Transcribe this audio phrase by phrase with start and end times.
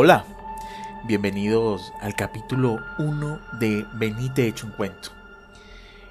[0.00, 0.24] Hola,
[1.08, 5.10] bienvenidos al capítulo 1 de Benite hecho un cuento.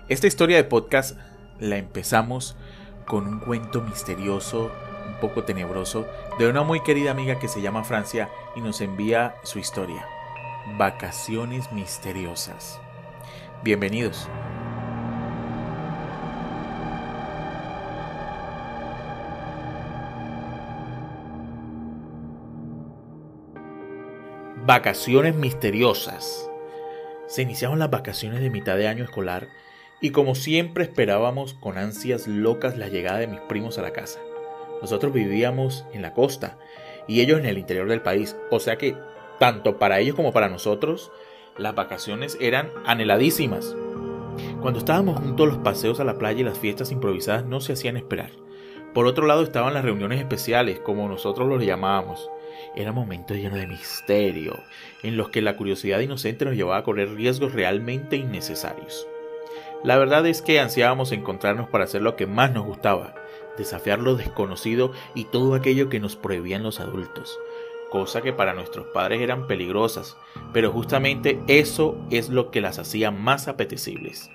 [0.09, 1.17] Esta historia de podcast
[1.61, 2.57] la empezamos
[3.05, 4.73] con un cuento misterioso,
[5.07, 6.05] un poco tenebroso,
[6.37, 10.05] de una muy querida amiga que se llama Francia y nos envía su historia.
[10.77, 12.81] Vacaciones misteriosas.
[13.63, 14.27] Bienvenidos.
[24.67, 26.51] Vacaciones misteriosas.
[27.25, 29.47] Se iniciaron las vacaciones de mitad de año escolar
[30.01, 34.19] y como siempre esperábamos con ansias locas la llegada de mis primos a la casa.
[34.81, 36.57] Nosotros vivíamos en la costa
[37.07, 38.97] y ellos en el interior del país, o sea que
[39.39, 41.13] tanto para ellos como para nosotros
[41.57, 43.73] las vacaciones eran anheladísimas.
[44.59, 47.95] Cuando estábamos juntos los paseos a la playa y las fiestas improvisadas no se hacían
[47.95, 48.31] esperar.
[48.93, 52.29] Por otro lado estaban las reuniones especiales, como nosotros los llamábamos.
[52.75, 54.63] Eran momentos llenos de misterio,
[55.03, 59.07] en los que la curiosidad inocente nos llevaba a correr riesgos realmente innecesarios.
[59.83, 63.13] La verdad es que ansiábamos encontrarnos para hacer lo que más nos gustaba,
[63.57, 67.39] desafiar lo desconocido y todo aquello que nos prohibían los adultos,
[67.89, 70.17] cosa que para nuestros padres eran peligrosas,
[70.53, 74.29] pero justamente eso es lo que las hacía más apetecibles.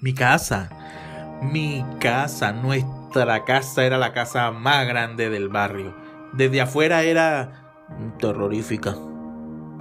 [0.00, 3.01] Mi casa, mi casa, nuestra
[3.44, 5.94] casa era la casa más grande del barrio.
[6.32, 7.74] Desde afuera era
[8.18, 8.94] terrorífica.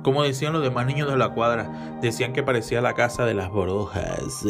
[0.03, 3.51] Como decían los demás niños de la cuadra, decían que parecía la casa de las
[3.51, 4.45] brujas.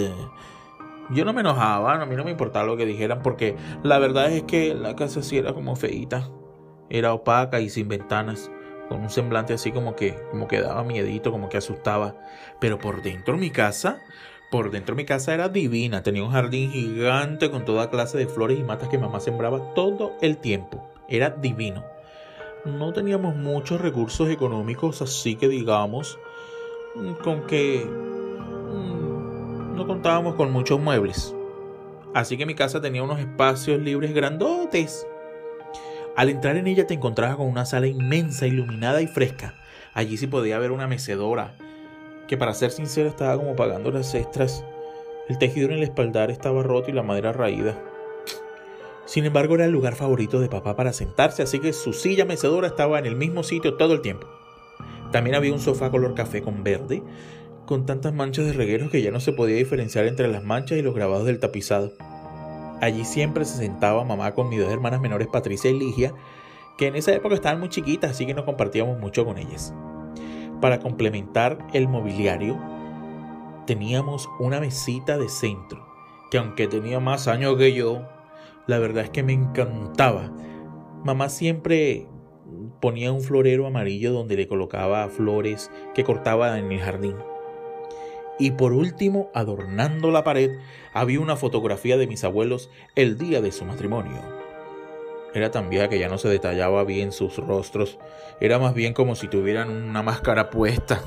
[1.09, 4.32] Yo no me enojaba, a mí no me importaba lo que dijeran, porque la verdad
[4.32, 6.30] es que la casa sí era como feíta.
[6.90, 8.50] Era opaca y sin ventanas,
[8.90, 12.16] con un semblante así como que, como que daba miedito, como que asustaba.
[12.59, 14.02] Pero por dentro mi casa
[14.52, 18.60] por dentro mi casa era divina, tenía un jardín gigante con toda clase de flores
[18.60, 20.92] y matas que mamá sembraba todo el tiempo.
[21.08, 21.86] Era divino.
[22.66, 26.20] No teníamos muchos recursos económicos, así que digamos,
[27.24, 31.34] con que mm, no contábamos con muchos muebles.
[32.14, 35.08] Así que mi casa tenía unos espacios libres grandotes.
[36.18, 39.56] Al entrar en ella te encontrabas con una sala inmensa, iluminada y fresca.
[39.94, 41.56] Allí sí podía haber una mecedora,
[42.31, 44.64] que para ser sincero estaba como pagando las extras.
[45.28, 47.78] El tejido en el espaldar estaba roto y la madera raída.
[49.06, 52.68] Sin embargo, era el lugar favorito de papá para sentarse, así que su silla mecedora
[52.68, 54.28] estaba en el mismo sitio todo el tiempo.
[55.12, 57.03] También había un sofá color café con verde,
[57.66, 60.84] con tantas manchas de regueros que ya no se podía diferenciar entre las manchas y
[60.84, 61.92] los grabados del tapizado.
[62.80, 66.13] Allí siempre se sentaba mamá con mis dos hermanas menores Patricia y Ligia,
[66.78, 69.74] que en esa época estaban muy chiquitas, así que no compartíamos mucho con ellas.
[70.62, 72.56] Para complementar el mobiliario,
[73.66, 75.88] teníamos una mesita de centro,
[76.30, 78.08] que aunque tenía más años que yo,
[78.68, 80.32] la verdad es que me encantaba.
[81.04, 82.08] Mamá siempre
[82.80, 87.16] ponía un florero amarillo donde le colocaba flores que cortaba en el jardín.
[88.38, 90.60] Y por último, adornando la pared,
[90.94, 94.41] había una fotografía de mis abuelos el día de su matrimonio.
[95.34, 97.97] Era tan vieja que ya no se detallaba bien sus rostros,
[98.42, 101.02] era más bien como si tuvieran una máscara puesta.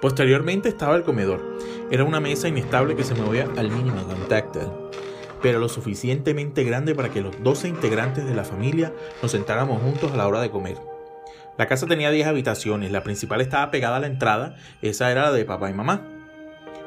[0.00, 1.58] Posteriormente estaba el comedor.
[1.90, 4.90] Era una mesa inestable que se movía al mínimo contacto,
[5.42, 10.12] pero lo suficientemente grande para que los 12 integrantes de la familia nos sentáramos juntos
[10.12, 10.76] a la hora de comer.
[11.56, 15.32] La casa tenía 10 habitaciones, la principal estaba pegada a la entrada, esa era la
[15.32, 16.06] de papá y mamá.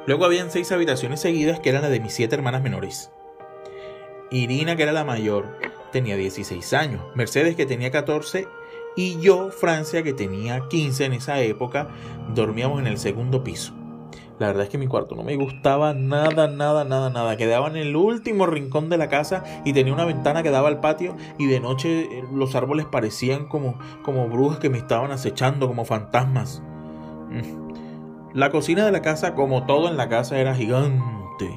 [0.07, 3.11] Luego habían 6 habitaciones seguidas que eran las de mis 7 hermanas menores.
[4.31, 5.45] Irina, que era la mayor,
[5.91, 8.47] tenía 16 años, Mercedes, que tenía 14,
[8.95, 11.89] y yo, Francia, que tenía 15 en esa época,
[12.33, 13.73] dormíamos en el segundo piso.
[14.39, 17.37] La verdad es que mi cuarto no me gustaba nada, nada, nada, nada.
[17.37, 20.79] Quedaba en el último rincón de la casa y tenía una ventana que daba al
[20.79, 25.67] patio y de noche eh, los árboles parecían como, como brujas que me estaban acechando,
[25.67, 26.63] como fantasmas.
[27.29, 28.33] Mm.
[28.33, 31.51] La cocina de la casa, como todo en la casa, era gigante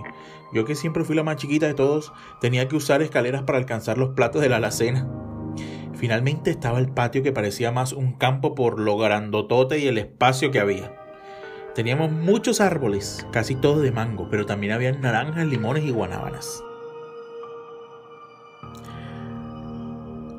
[0.54, 3.98] yo que siempre fui la más chiquita de todos, tenía que usar escaleras para alcanzar
[3.98, 5.06] los platos de la alacena.
[5.94, 10.50] Finalmente estaba el patio que parecía más un campo por lo grandotote y el espacio
[10.50, 10.94] que había.
[11.74, 16.62] Teníamos muchos árboles, casi todos de mango, pero también había naranjas, limones y guanábanas.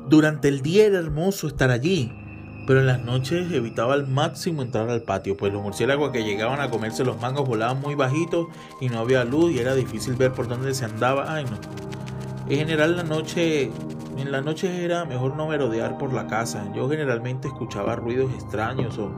[0.08, 2.12] Durante el día era hermoso estar allí,
[2.66, 6.60] pero en las noches evitaba al máximo entrar al patio, pues los murciélagos que llegaban
[6.60, 8.48] a comerse los mangos volaban muy bajitos
[8.80, 11.32] y no había luz y era difícil ver por dónde se andaba.
[11.32, 11.58] Ay, no.
[12.48, 13.70] En general la noche,
[14.18, 16.70] en la noche era mejor no merodear por la casa.
[16.74, 19.12] Yo generalmente escuchaba ruidos extraños o,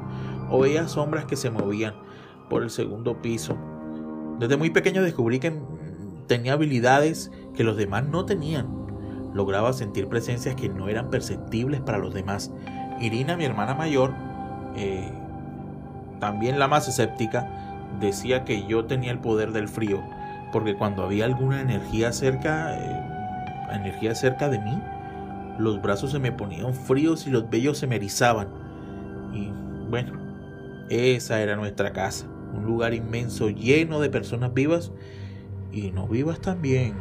[0.50, 1.94] o veía sombras que se movían
[2.50, 3.56] por el segundo piso.
[4.38, 5.58] Desde muy pequeño descubrí que
[6.26, 8.78] tenía habilidades que los demás no tenían
[9.34, 12.50] lograba sentir presencias que no eran perceptibles para los demás.
[13.00, 14.12] Irina, mi hermana mayor,
[14.76, 15.08] eh,
[16.20, 17.48] también la más escéptica,
[18.00, 20.02] decía que yo tenía el poder del frío,
[20.52, 23.02] porque cuando había alguna energía cerca, eh,
[23.72, 24.80] energía cerca de mí,
[25.58, 28.48] los brazos se me ponían fríos y los vellos se me erizaban.
[29.32, 29.50] Y
[29.90, 30.12] bueno,
[30.88, 34.92] esa era nuestra casa, un lugar inmenso lleno de personas vivas
[35.72, 36.94] y no vivas también.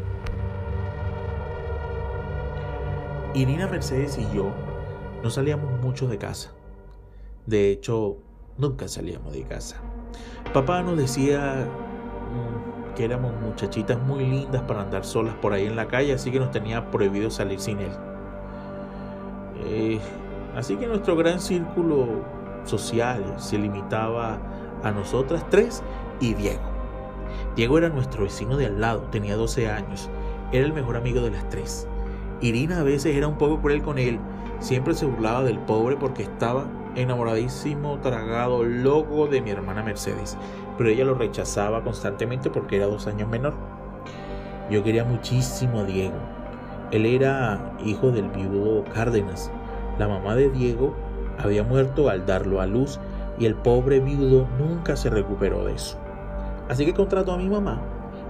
[3.33, 4.51] Irina Mercedes y yo
[5.27, 6.53] no salíamos mucho de casa.
[7.45, 8.15] De hecho,
[8.57, 9.75] nunca salíamos de casa.
[10.53, 15.75] Papá nos decía mm, que éramos muchachitas muy lindas para andar solas por ahí en
[15.75, 17.91] la calle, así que nos tenía prohibido salir sin él.
[19.65, 19.99] Eh,
[20.55, 22.23] así que nuestro gran círculo
[22.63, 24.39] social se limitaba
[24.81, 25.83] a nosotras tres
[26.21, 26.63] y Diego.
[27.57, 30.09] Diego era nuestro vecino de al lado, tenía 12 años,
[30.53, 31.85] era el mejor amigo de las tres.
[32.39, 34.21] Irina a veces era un poco cruel con él,
[34.59, 36.65] siempre se burlaba del pobre porque estaba
[36.95, 40.37] enamoradísimo, tragado, loco de mi hermana Mercedes,
[40.77, 43.53] pero ella lo rechazaba constantemente porque era dos años menor.
[44.69, 46.17] Yo quería muchísimo a Diego.
[46.91, 49.51] Él era hijo del viudo Cárdenas.
[49.97, 50.93] La mamá de Diego
[51.37, 52.99] había muerto al darlo a luz
[53.39, 55.97] y el pobre viudo nunca se recuperó de eso.
[56.69, 57.81] Así que contrató a mi mamá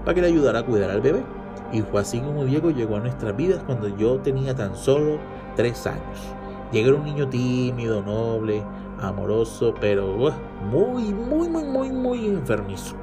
[0.04, 1.24] para que le ayudara a cuidar al bebé.
[1.72, 5.20] Y fue así como Diego llegó a nuestras vidas cuando yo tenía tan solo
[5.58, 6.34] tres años.
[6.72, 8.64] Era un niño tímido, noble,
[9.02, 10.32] amoroso, pero
[10.72, 12.96] muy, muy, muy, muy, muy enfermizo.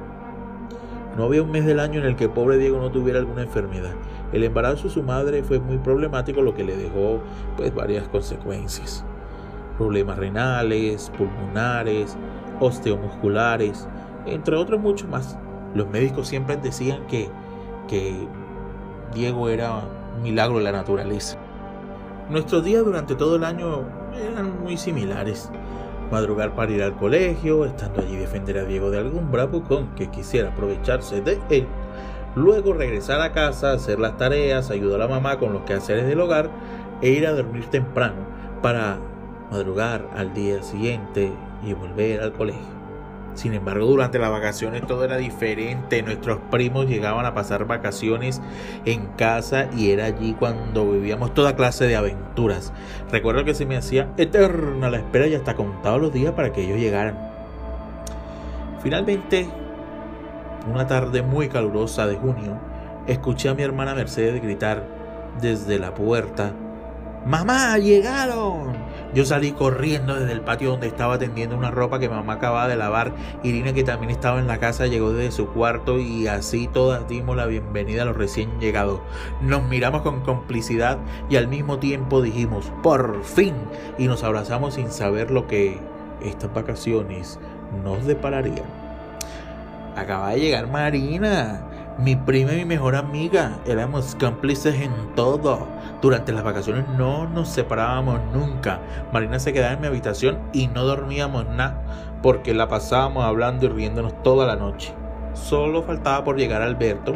[1.17, 3.93] No había un mes del año en el que pobre Diego no tuviera alguna enfermedad.
[4.33, 7.19] El embarazo de su madre fue muy problemático, lo que le dejó
[7.55, 9.05] pues varias consecuencias.
[9.77, 12.17] Problemas renales, pulmonares,
[12.59, 13.87] osteomusculares,
[14.25, 15.37] entre otros muchos más.
[15.73, 17.29] Los médicos siempre decían que,
[17.87, 18.27] que
[19.13, 19.83] Diego era
[20.15, 21.37] un milagro de la naturaleza.
[22.29, 23.83] Nuestros días durante todo el año
[24.19, 25.51] eran muy similares.
[26.11, 30.49] Madrugar para ir al colegio, estando allí defender a Diego de algún bravucón que quisiera
[30.49, 31.67] aprovecharse de él.
[32.35, 36.49] Luego regresar a casa, hacer las tareas, ayudar a mamá con los quehaceres del hogar
[37.01, 38.25] e ir a dormir temprano
[38.61, 38.97] para
[39.51, 41.31] madrugar al día siguiente
[41.63, 42.74] y volver al colegio.
[43.35, 46.01] Sin embargo, durante las vacaciones todo era diferente.
[46.01, 48.41] Nuestros primos llegaban a pasar vacaciones
[48.85, 52.73] en casa y era allí cuando vivíamos toda clase de aventuras.
[53.11, 56.63] Recuerdo que se me hacía eterna la espera y hasta contaba los días para que
[56.63, 57.17] ellos llegaran.
[58.81, 59.47] Finalmente,
[60.71, 62.57] una tarde muy calurosa de junio,
[63.07, 64.83] escuché a mi hermana Mercedes gritar
[65.41, 66.53] desde la puerta
[67.25, 68.84] ¡Mamá, llegaron!
[69.15, 72.75] Yo salí corriendo desde el patio donde estaba tendiendo una ropa que mamá acababa de
[72.75, 73.13] lavar.
[73.43, 77.37] Irina, que también estaba en la casa, llegó desde su cuarto y así todas dimos
[77.37, 78.99] la bienvenida a los recién llegados.
[79.41, 80.97] Nos miramos con complicidad
[81.29, 83.55] y al mismo tiempo dijimos, ¡por fin!
[83.97, 85.79] Y nos abrazamos sin saber lo que
[86.21, 87.39] estas vacaciones
[87.85, 88.65] nos depararían.
[89.95, 91.63] Acaba de llegar Marina.
[91.97, 95.65] Mi prima y mi mejor amiga éramos cómplices en todo.
[96.01, 98.81] Durante las vacaciones no nos separábamos nunca.
[99.13, 103.69] Marina se quedaba en mi habitación y no dormíamos nada porque la pasábamos hablando y
[103.69, 104.93] riéndonos toda la noche.
[105.33, 107.15] Solo faltaba por llegar Alberto,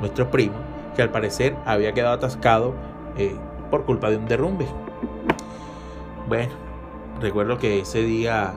[0.00, 0.56] nuestro primo,
[0.94, 2.74] que al parecer había quedado atascado
[3.16, 3.34] eh,
[3.70, 4.66] por culpa de un derrumbe.
[6.28, 6.52] Bueno,
[7.18, 8.52] recuerdo que ese día,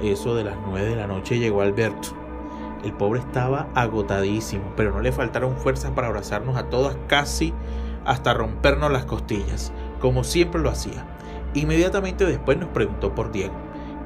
[0.00, 2.25] eso de las 9 de la noche, llegó Alberto.
[2.84, 7.52] El pobre estaba agotadísimo, pero no le faltaron fuerzas para abrazarnos a todas casi
[8.04, 11.04] hasta rompernos las costillas, como siempre lo hacía.
[11.54, 13.54] Inmediatamente después nos preguntó por Diego.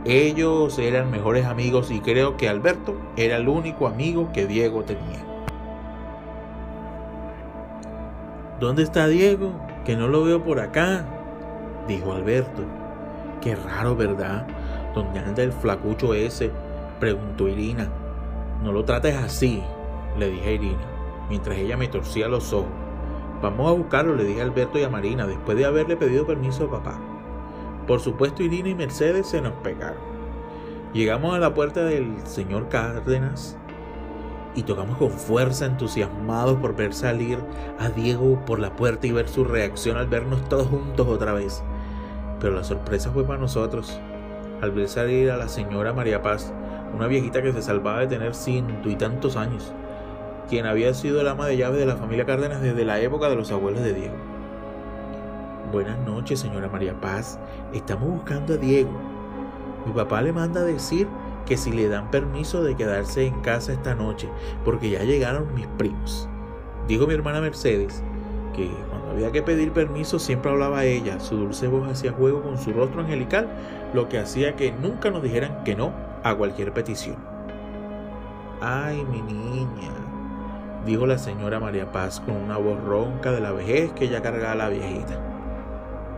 [0.05, 5.27] Ellos eran mejores amigos y creo que Alberto era el único amigo que Diego tenía.
[8.59, 9.53] ¿Dónde está Diego?
[9.85, 11.05] Que no lo veo por acá,
[11.87, 12.63] dijo Alberto.
[13.43, 14.47] Qué raro, ¿verdad?
[14.95, 16.51] ¿Dónde anda el flacucho ese?
[16.99, 17.89] preguntó Irina.
[18.63, 19.63] No lo trates así,
[20.19, 20.87] le dije a Irina,
[21.29, 22.69] mientras ella me torcía los ojos.
[23.43, 26.65] Vamos a buscarlo, le dije a Alberto y a Marina, después de haberle pedido permiso
[26.65, 26.99] a papá.
[27.87, 30.11] Por supuesto, Irina y Mercedes se nos pegaron.
[30.93, 33.57] Llegamos a la puerta del señor Cárdenas
[34.55, 37.39] y tocamos con fuerza, entusiasmados por ver salir
[37.79, 41.63] a Diego por la puerta y ver su reacción al vernos todos juntos otra vez.
[42.41, 44.01] Pero la sorpresa fue para nosotros.
[44.61, 46.53] Al ver salir a la señora María Paz,
[46.95, 49.73] una viejita que se salvaba de tener ciento y tantos años,
[50.49, 53.37] quien había sido el ama de llave de la familia Cárdenas desde la época de
[53.37, 54.15] los abuelos de Diego.
[55.73, 57.39] Buenas noches, señora María Paz.
[57.73, 58.91] Estamos buscando a Diego.
[59.87, 61.07] Mi papá le manda a decir
[61.47, 64.29] que si le dan permiso de quedarse en casa esta noche,
[64.65, 66.29] porque ya llegaron mis primos.
[66.89, 68.03] Dijo mi hermana Mercedes,
[68.53, 72.59] que cuando había que pedir permiso siempre hablaba ella, su dulce voz hacía juego con
[72.59, 73.49] su rostro angelical,
[73.95, 75.93] lo que hacía que nunca nos dijeran que no
[76.23, 77.17] a cualquier petición.
[78.61, 79.91] Ay, mi niña,
[80.85, 84.55] dijo la señora María Paz con una voz ronca de la vejez que ya cargaba
[84.55, 85.19] la viejita.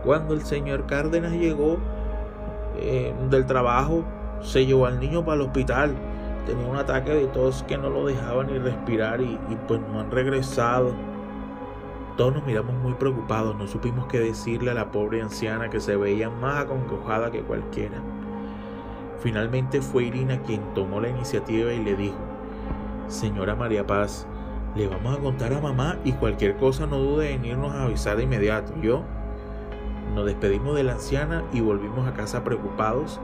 [0.03, 1.77] Cuando el señor Cárdenas llegó
[2.77, 4.03] eh, del trabajo,
[4.41, 5.95] se llevó al niño para el hospital.
[6.45, 10.11] Tenía un ataque de tos que no lo dejaba ni respirar y, pues no han
[10.11, 10.93] regresado.
[12.17, 15.95] Todos nos miramos muy preocupados, no supimos qué decirle a la pobre anciana que se
[15.95, 18.03] veía más acongojada que cualquiera.
[19.23, 22.17] Finalmente fue Irina quien tomó la iniciativa y le dijo,
[23.07, 24.27] Señora María Paz,
[24.75, 28.17] le vamos a contar a mamá y cualquier cosa no dude en irnos a avisar
[28.17, 28.73] de inmediato.
[28.81, 29.03] Yo
[30.13, 33.21] nos despedimos de la anciana y volvimos a casa preocupados,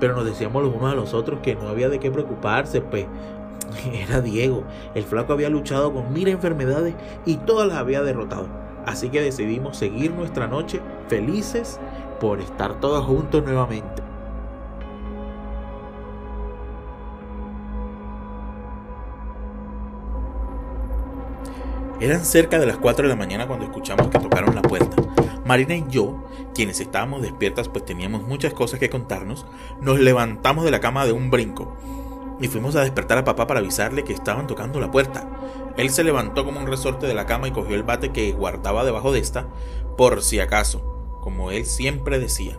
[0.00, 3.04] pero nos decíamos los unos a los otros que no había de qué preocuparse, pues
[3.92, 4.64] era Diego.
[4.94, 6.94] El flaco había luchado con mil enfermedades
[7.26, 8.46] y todas las había derrotado.
[8.86, 11.78] Así que decidimos seguir nuestra noche felices
[12.18, 14.01] por estar todos juntos nuevamente.
[22.02, 24.96] Eran cerca de las 4 de la mañana cuando escuchamos que tocaron la puerta.
[25.44, 29.46] Marina y yo, quienes estábamos despiertas pues teníamos muchas cosas que contarnos,
[29.80, 31.76] nos levantamos de la cama de un brinco
[32.40, 35.28] y fuimos a despertar a papá para avisarle que estaban tocando la puerta.
[35.76, 38.84] Él se levantó como un resorte de la cama y cogió el bate que guardaba
[38.84, 39.46] debajo de esta,
[39.96, 40.80] por si acaso,
[41.20, 42.58] como él siempre decía.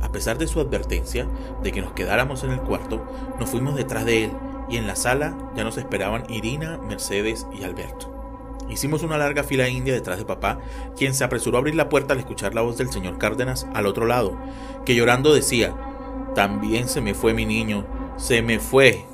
[0.00, 1.28] A pesar de su advertencia
[1.62, 3.04] de que nos quedáramos en el cuarto,
[3.38, 4.30] nos fuimos detrás de él
[4.70, 8.11] y en la sala ya nos esperaban Irina, Mercedes y Alberto.
[8.72, 10.58] Hicimos una larga fila india detrás de papá,
[10.96, 13.86] quien se apresuró a abrir la puerta al escuchar la voz del señor Cárdenas al
[13.86, 14.40] otro lado,
[14.86, 15.76] que llorando decía,
[16.34, 17.86] También se me fue mi niño,
[18.16, 19.04] se me fue.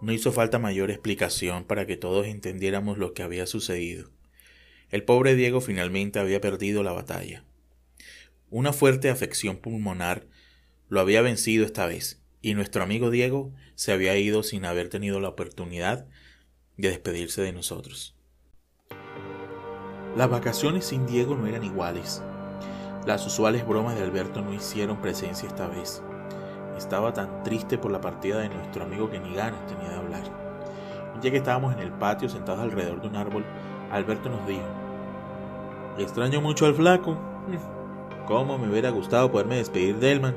[0.00, 4.10] No hizo falta mayor explicación para que todos entendiéramos lo que había sucedido.
[4.90, 7.42] El pobre Diego finalmente había perdido la batalla.
[8.50, 10.28] Una fuerte afección pulmonar
[10.88, 15.18] lo había vencido esta vez, y nuestro amigo Diego se había ido sin haber tenido
[15.18, 16.06] la oportunidad
[16.76, 18.13] de despedirse de nosotros.
[20.16, 22.22] Las vacaciones sin Diego no eran iguales.
[23.04, 26.02] Las usuales bromas de Alberto no hicieron presencia esta vez.
[26.78, 30.22] Estaba tan triste por la partida de nuestro amigo que ni ganas tenía de hablar.
[31.14, 33.44] Un día que estábamos en el patio sentados alrededor de un árbol,
[33.90, 34.62] Alberto nos dijo,
[35.98, 37.16] extraño mucho al flaco.
[38.26, 40.36] ¿Cómo me hubiera gustado poderme despedir de él, man?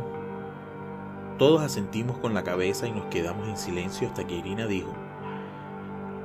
[1.37, 4.91] Todos asentimos con la cabeza y nos quedamos en silencio hasta que Irina dijo,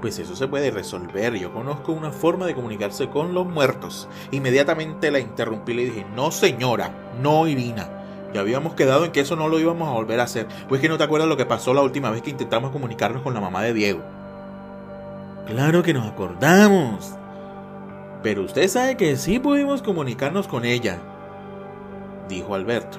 [0.02, 1.36] pues eso se puede resolver.
[1.36, 4.08] Yo conozco una forma de comunicarse con los muertos.
[4.32, 6.90] Inmediatamente la interrumpí y le dije, no señora,
[7.22, 7.88] no Irina.
[8.34, 10.48] Ya habíamos quedado en que eso no lo íbamos a volver a hacer.
[10.68, 13.32] Pues que no te acuerdas lo que pasó la última vez que intentamos comunicarnos con
[13.32, 14.02] la mamá de Diego.
[15.46, 17.14] Claro que nos acordamos.
[18.22, 20.98] Pero usted sabe que sí pudimos comunicarnos con ella,
[22.28, 22.98] dijo Alberto.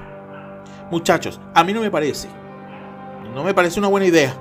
[0.89, 2.29] Muchachos, a mí no me parece.
[3.33, 4.35] No me parece una buena idea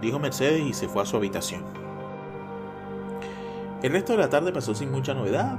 [0.00, 1.62] dijo Mercedes y se fue a su habitación.
[3.82, 5.56] El resto de la tarde pasó sin mucha novedad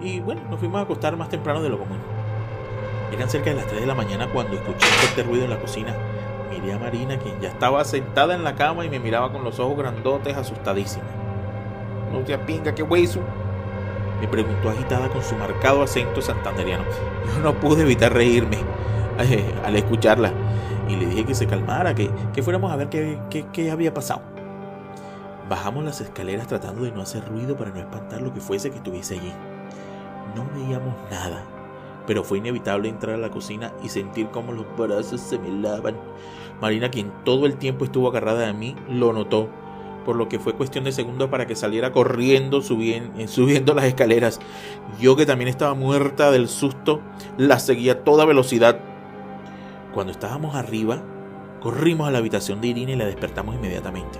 [0.00, 1.98] y bueno, nos fuimos a acostar más temprano de lo común.
[3.12, 5.58] Eran cerca de las 3 de la mañana cuando escuché un fuerte ruido en la
[5.58, 5.94] cocina.
[6.50, 9.58] Miré a Marina, quien ya estaba sentada en la cama y me miraba con los
[9.58, 11.04] ojos grandotes, asustadísima.
[12.12, 13.20] No te pinga, qué hueso.
[14.20, 16.84] Me preguntó agitada con su marcado acento santanderiano.
[17.34, 18.58] Yo no pude evitar reírme
[19.18, 20.32] eh, al escucharla
[20.90, 22.10] y le dije que se calmara, que,
[22.42, 24.22] fuéramos a ver qué, qué había pasado.
[25.48, 28.76] Bajamos las escaleras tratando de no hacer ruido para no espantar lo que fuese que
[28.76, 29.32] estuviese allí.
[30.34, 31.44] No veíamos nada,
[32.06, 35.96] pero fue inevitable entrar a la cocina y sentir cómo los brazos se me lavan.
[36.60, 39.48] Marina, quien todo el tiempo estuvo agarrada a mí, lo notó,
[40.04, 44.40] por lo que fue cuestión de segundos para que saliera corriendo subiendo, subiendo las escaleras.
[45.00, 47.00] Yo que también estaba muerta del susto,
[47.38, 48.89] la seguía a toda velocidad
[49.92, 51.02] cuando estábamos arriba,
[51.60, 54.18] corrimos a la habitación de Irina y la despertamos inmediatamente.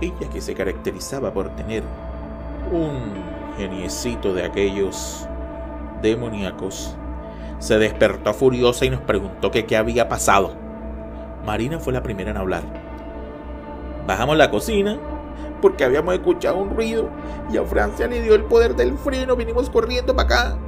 [0.00, 1.82] Ella que se caracterizaba por tener
[2.70, 3.14] un
[3.56, 5.26] geniecito de aquellos
[6.02, 6.94] demoníacos,
[7.58, 10.54] se despertó furiosa y nos preguntó qué había pasado.
[11.44, 12.62] Marina fue la primera en hablar.
[14.06, 14.98] Bajamos la cocina
[15.60, 17.10] porque habíamos escuchado un ruido
[17.52, 20.58] y a Francia le dio el poder del freno, vinimos corriendo para acá.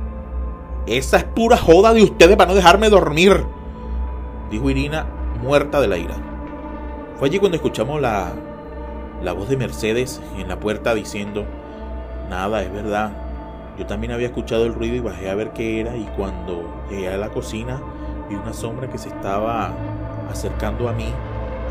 [0.87, 3.44] Esa es pura joda de ustedes para no dejarme dormir,
[4.50, 5.07] dijo Irina,
[5.42, 6.16] muerta de la ira.
[7.19, 8.33] Fue allí cuando escuchamos la,
[9.23, 11.45] la voz de Mercedes en la puerta diciendo,
[12.28, 13.12] nada, es verdad.
[13.78, 17.09] Yo también había escuchado el ruido y bajé a ver qué era y cuando llegué
[17.09, 17.80] a la cocina
[18.28, 19.73] vi una sombra que se estaba
[20.30, 21.12] acercando a mí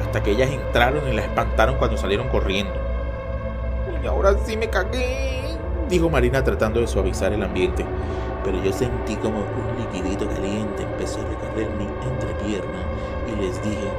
[0.02, 2.74] hasta que ellas entraron y la espantaron cuando salieron corriendo.
[4.04, 5.58] Y ahora sí me cagué,
[5.90, 7.86] dijo Marina tratando de suavizar el ambiente.
[8.43, 12.79] Pero yo sentí como un liquidito caliente empezó a recorrer mi entrepierna
[13.27, 13.89] y les dije,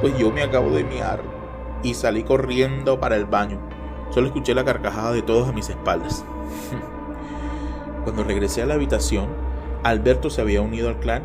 [0.00, 1.22] pues yo me acabo de miar.
[1.82, 3.58] Y salí corriendo para el baño.
[4.10, 6.24] Solo escuché la carcajada de todos a mis espaldas.
[8.04, 9.28] Cuando regresé a la habitación,
[9.82, 11.22] Alberto se había unido al clan.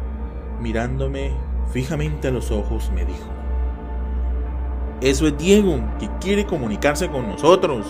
[0.60, 1.32] Mirándome
[1.72, 3.28] fijamente a los ojos, me dijo,
[5.02, 7.86] Eso es Diego, que quiere comunicarse con nosotros.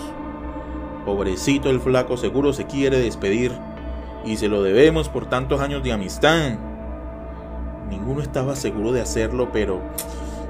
[1.04, 3.52] Pobrecito el flaco seguro se quiere despedir
[4.24, 6.58] y se lo debemos por tantos años de amistad.
[7.88, 9.80] Ninguno estaba seguro de hacerlo, pero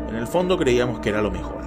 [0.08, 1.60] en el fondo creíamos que era lo mejor.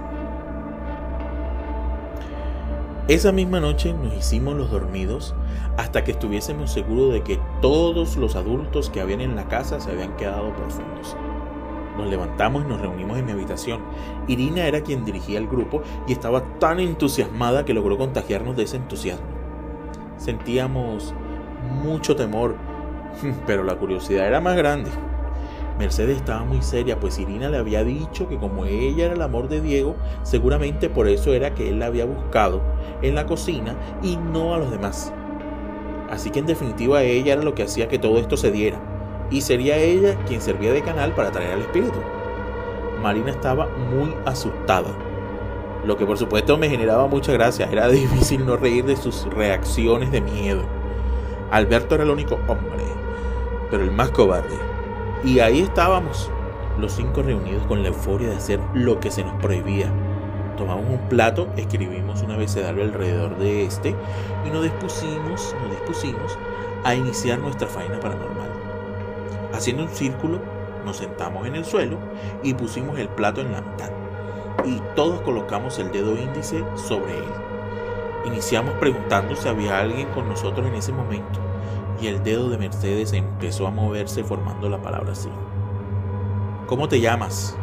[3.08, 5.36] Esa misma noche nos hicimos los dormidos
[5.76, 9.92] hasta que estuviésemos seguros de que todos los adultos que habían en la casa se
[9.92, 11.18] habían quedado profundos.
[11.98, 13.82] Nos levantamos y nos reunimos en mi habitación.
[14.28, 18.78] Irina era quien dirigía el grupo y estaba tan entusiasmada que logró contagiarnos de ese
[18.78, 19.28] entusiasmo.
[20.18, 21.14] Sentíamos
[21.64, 22.56] mucho temor,
[23.48, 24.90] pero la curiosidad era más grande.
[25.80, 29.50] Mercedes estaba muy seria, pues Irina le había dicho que como ella era el amor
[29.50, 32.62] de Diego, seguramente por eso era que él la había buscado
[33.02, 35.12] en la cocina y no a los demás.
[36.12, 38.80] Así que en definitiva ella era lo que hacía que todo esto se diera,
[39.32, 42.00] y sería ella quien servía de canal para traer al espíritu.
[43.02, 44.90] Marina estaba muy asustada,
[45.86, 50.12] lo que por supuesto me generaba mucha gracia, era difícil no reír de sus reacciones
[50.12, 50.83] de miedo.
[51.54, 52.84] Alberto era el único hombre,
[53.70, 54.58] pero el más cobarde.
[55.24, 56.32] Y ahí estábamos,
[56.80, 59.86] los cinco reunidos con la euforia de hacer lo que se nos prohibía.
[60.58, 63.96] Tomamos un plato, escribimos un abecedario alrededor de este
[64.48, 66.40] y nos dispusimos, nos dispusimos
[66.86, 68.50] a iniciar nuestra faena paranormal.
[69.54, 70.40] Haciendo un círculo,
[70.84, 72.00] nos sentamos en el suelo
[72.42, 73.92] y pusimos el plato en la mitad.
[74.66, 77.32] Y todos colocamos el dedo índice sobre él.
[78.26, 81.43] Iniciamos preguntando si había alguien con nosotros en ese momento
[82.04, 85.30] y el dedo de Mercedes empezó a moverse formando la palabra así.
[86.68, 87.56] ¿Cómo te llamas?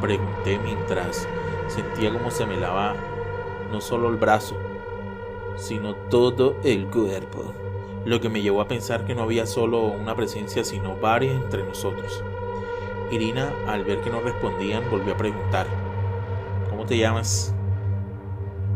[0.00, 1.26] Pregunté mientras
[1.66, 2.94] sentía como se me lava
[3.72, 4.54] no solo el brazo,
[5.56, 7.52] sino todo el cuerpo,
[8.04, 11.64] lo que me llevó a pensar que no había solo una presencia, sino varias entre
[11.64, 12.22] nosotros.
[13.10, 15.66] Irina, al ver que no respondían, volvió a preguntar,
[16.70, 17.52] ¿cómo te llamas?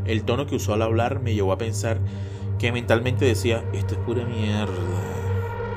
[0.05, 2.01] El tono que usó al hablar me llevó a pensar
[2.61, 4.75] que mentalmente decía, esto es pura mierda,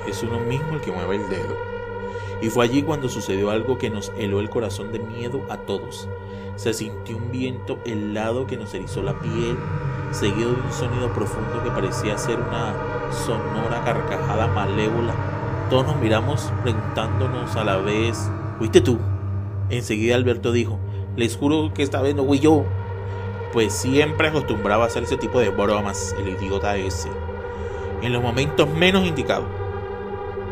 [0.05, 1.55] es uno mismo el que mueve el dedo.
[2.41, 6.09] Y fue allí cuando sucedió algo que nos heló el corazón de miedo a todos.
[6.57, 9.57] Se sintió un viento helado que nos erizó la piel,
[10.11, 12.75] seguido de un sonido profundo que parecía ser una
[13.11, 15.13] sonora carcajada malévola.
[15.69, 18.99] Todos nos miramos preguntándonos a la vez, ¿fuiste tú?
[19.69, 20.79] Enseguida Alberto dijo,
[21.15, 22.65] les juro que esta vez no fui yo
[23.53, 27.09] pues siempre acostumbraba a hacer ese tipo de bromas, el idiota ese,
[28.01, 29.45] en los momentos menos indicados.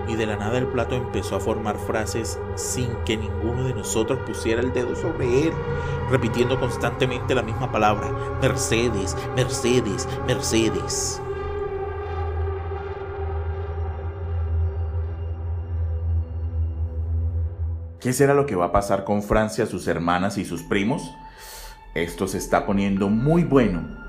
[0.07, 4.19] Y de la nada el plato empezó a formar frases sin que ninguno de nosotros
[4.25, 5.53] pusiera el dedo sobre él,
[6.11, 11.21] repitiendo constantemente la misma palabra, Mercedes, Mercedes, Mercedes.
[17.99, 21.15] ¿Qué será lo que va a pasar con Francia, sus hermanas y sus primos?
[21.93, 24.01] Esto se está poniendo muy bueno.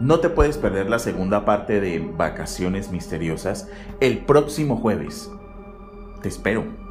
[0.00, 3.68] No te puedes perder la segunda parte de Vacaciones Misteriosas
[4.00, 5.30] el próximo jueves.
[6.22, 6.85] Te espero.